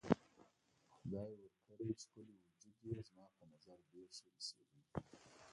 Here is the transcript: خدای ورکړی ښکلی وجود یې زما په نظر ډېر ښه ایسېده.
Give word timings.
خدای 0.93 1.31
ورکړی 1.41 1.91
ښکلی 2.01 2.35
وجود 2.47 2.75
یې 2.87 2.97
زما 3.07 3.25
په 3.37 3.43
نظر 3.53 3.77
ډېر 3.91 4.07
ښه 4.17 4.29
ایسېده. 4.35 4.77